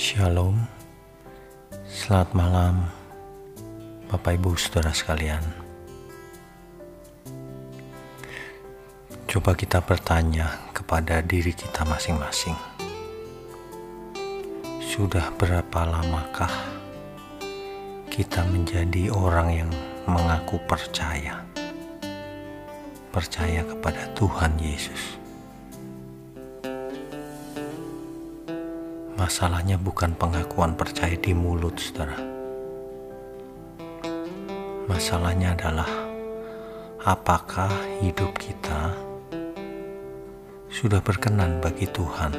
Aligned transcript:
Shalom, 0.00 0.56
selamat 1.84 2.32
malam, 2.32 2.88
Bapak 4.08 4.40
Ibu 4.40 4.56
saudara 4.56 4.96
sekalian. 4.96 5.44
Coba 9.28 9.52
kita 9.52 9.84
bertanya 9.84 10.72
kepada 10.72 11.20
diri 11.20 11.52
kita 11.52 11.84
masing-masing. 11.84 12.56
Sudah 14.80 15.36
berapa 15.36 15.84
lamakah 15.84 16.54
kita 18.08 18.40
menjadi 18.48 19.12
orang 19.12 19.48
yang 19.52 19.70
mengaku 20.08 20.56
percaya? 20.64 21.44
Percaya 23.12 23.68
kepada 23.68 24.08
Tuhan 24.16 24.56
Yesus. 24.64 25.19
Masalahnya 29.20 29.76
bukan 29.76 30.16
pengakuan 30.16 30.80
percaya 30.80 31.12
di 31.12 31.36
mulut, 31.36 31.76
saudara. 31.76 32.16
Masalahnya 34.88 35.52
adalah 35.52 35.92
apakah 37.04 37.68
hidup 38.00 38.32
kita 38.40 38.96
sudah 40.72 41.04
berkenan 41.04 41.60
bagi 41.60 41.84
Tuhan. 41.84 42.32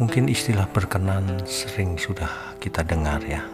Mungkin 0.00 0.32
istilah 0.32 0.64
berkenan 0.72 1.44
sering 1.44 2.00
sudah 2.00 2.56
kita 2.56 2.80
dengar 2.80 3.20
ya. 3.20 3.44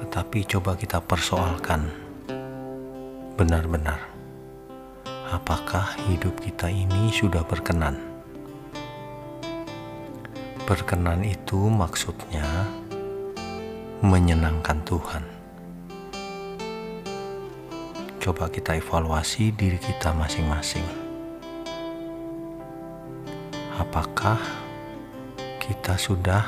Tetapi 0.00 0.48
coba 0.48 0.80
kita 0.80 1.04
persoalkan 1.04 1.92
benar-benar. 3.36 4.17
Apakah 5.28 5.92
hidup 6.08 6.40
kita 6.40 6.72
ini 6.72 7.12
sudah 7.12 7.44
berkenan? 7.44 8.00
Berkenan 10.64 11.24
itu 11.24 11.68
maksudnya 11.68 12.44
menyenangkan 14.00 14.80
Tuhan 14.88 15.38
coba 18.28 18.52
kita 18.52 18.76
evaluasi 18.76 19.56
diri 19.56 19.80
kita 19.80 20.12
masing-masing. 20.12 20.84
Apakah 23.80 24.36
kita 25.56 25.96
sudah 25.96 26.44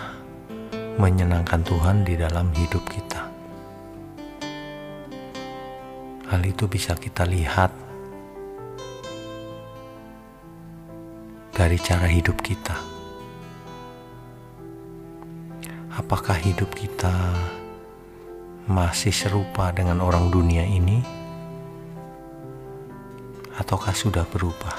menyenangkan 1.01 1.65
Tuhan 1.65 2.05
di 2.05 2.21
dalam 2.21 2.53
hidup 2.53 2.85
kita? 2.85 3.33
Hal 6.29 6.45
itu 6.45 6.69
bisa 6.69 6.93
kita 7.01 7.25
lihat 7.25 7.73
dari 11.61 11.77
cara 11.77 12.09
hidup 12.09 12.41
kita. 12.41 12.81
Apakah 15.93 16.41
hidup 16.41 16.73
kita 16.73 17.13
masih 18.65 19.13
serupa 19.13 19.69
dengan 19.69 20.01
orang 20.01 20.33
dunia 20.33 20.65
ini? 20.65 21.21
ataukah 23.61 23.93
sudah 23.93 24.25
berubah? 24.25 24.73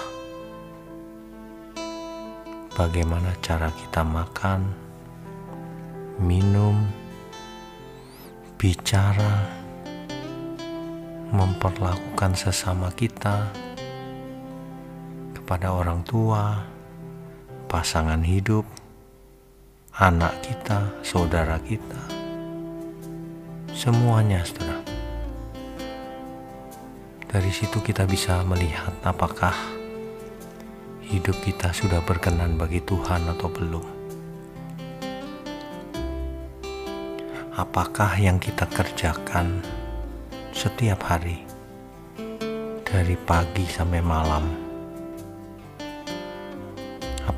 Bagaimana 2.74 3.38
cara 3.46 3.70
kita 3.70 4.02
makan, 4.02 4.66
minum, 6.18 6.90
bicara, 8.58 9.46
memperlakukan 11.30 12.34
sesama 12.34 12.90
kita 12.98 13.54
kepada 15.52 15.76
orang 15.76 16.00
tua, 16.08 16.64
pasangan 17.68 18.24
hidup, 18.24 18.64
anak 20.00 20.32
kita, 20.40 20.96
saudara 21.04 21.60
kita, 21.60 22.00
semuanya, 23.76 24.48
saudara. 24.48 24.80
Dari 27.28 27.52
situ 27.52 27.84
kita 27.84 28.08
bisa 28.08 28.40
melihat 28.48 28.96
apakah 29.04 29.52
hidup 31.04 31.36
kita 31.44 31.76
sudah 31.76 32.00
berkenan 32.00 32.56
bagi 32.56 32.80
Tuhan 32.88 33.28
atau 33.36 33.52
belum. 33.52 33.86
Apakah 37.60 38.16
yang 38.16 38.40
kita 38.40 38.72
kerjakan 38.72 39.60
setiap 40.56 41.12
hari 41.12 41.44
dari 42.88 43.20
pagi 43.20 43.68
sampai 43.68 44.00
malam 44.00 44.71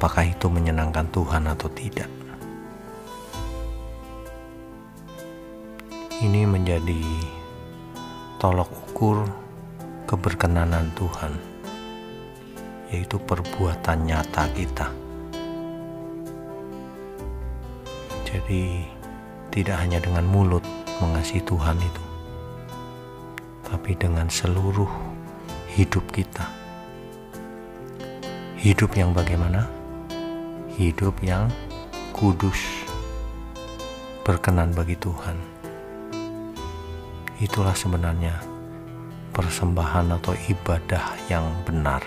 apakah 0.03 0.27
itu 0.27 0.51
menyenangkan 0.51 1.07
Tuhan 1.15 1.47
atau 1.47 1.71
tidak? 1.71 2.11
Ini 6.19 6.43
menjadi 6.43 6.99
tolok 8.35 8.67
ukur 8.67 9.23
keberkenanan 10.03 10.91
Tuhan, 10.99 11.39
yaitu 12.91 13.15
perbuatan 13.15 14.03
nyata 14.03 14.43
kita. 14.51 14.91
Jadi, 18.27 18.83
tidak 19.55 19.87
hanya 19.87 20.03
dengan 20.03 20.27
mulut 20.27 20.67
mengasihi 20.99 21.39
Tuhan 21.47 21.79
itu, 21.79 22.03
tapi 23.71 23.95
dengan 23.95 24.27
seluruh 24.27 24.91
hidup 25.79 26.03
kita. 26.11 26.43
Hidup 28.59 28.99
yang 28.99 29.15
bagaimana? 29.15 29.82
Hidup 30.73 31.21
yang 31.21 31.53
kudus, 32.17 32.57
berkenan 34.25 34.73
bagi 34.73 34.97
Tuhan. 34.97 35.37
Itulah 37.37 37.77
sebenarnya 37.77 38.41
persembahan 39.37 40.17
atau 40.17 40.33
ibadah 40.49 41.13
yang 41.29 41.45
benar, 41.61 42.01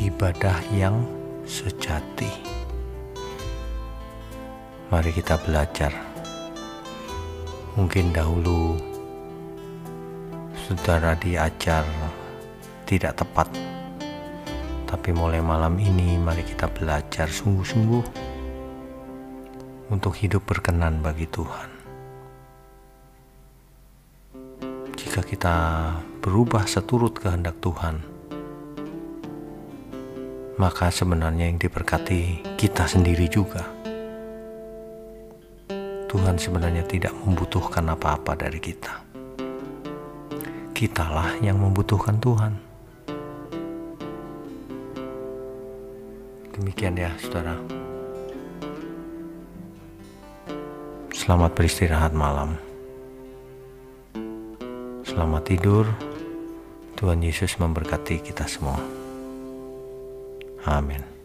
ibadah 0.00 0.56
yang 0.72 1.04
sejati. 1.44 2.32
Mari 4.88 5.12
kita 5.12 5.36
belajar. 5.44 5.92
Mungkin 7.76 8.16
dahulu 8.16 8.80
saudara 10.64 11.12
diajar 11.12 11.84
tidak 12.88 13.20
tepat, 13.20 13.52
tapi 14.88 15.12
mulai 15.12 15.44
malam 15.44 15.76
ini 15.76 16.16
mari 16.16 16.40
kita 16.40 16.72
belajar 16.72 17.28
sungguh-sungguh 17.28 18.04
untuk 19.92 20.16
hidup 20.16 20.48
berkenan 20.48 21.04
bagi 21.04 21.28
Tuhan. 21.28 21.78
jika 25.18 25.34
kita 25.34 25.56
berubah 26.22 26.68
seturut 26.70 27.18
kehendak 27.18 27.58
Tuhan, 27.58 28.06
maka 30.62 30.94
sebenarnya 30.94 31.50
yang 31.50 31.58
diberkati 31.58 32.46
kita 32.54 32.86
sendiri 32.86 33.26
juga. 33.26 33.66
Tuhan 36.06 36.38
sebenarnya 36.38 36.86
tidak 36.86 37.18
membutuhkan 37.26 37.88
apa-apa 37.88 38.38
dari 38.38 38.62
kita. 38.62 39.00
Kitalah 40.70 41.34
yang 41.42 41.56
membutuhkan 41.56 42.22
Tuhan. 42.22 42.67
Demikian 46.58 46.98
ya, 46.98 47.14
saudara. 47.22 47.54
Selamat 51.14 51.54
beristirahat 51.54 52.10
malam. 52.10 52.58
Selamat 55.06 55.42
tidur. 55.46 55.86
Tuhan 56.98 57.22
Yesus 57.22 57.54
memberkati 57.62 58.18
kita 58.18 58.50
semua. 58.50 58.82
Amin. 60.66 61.17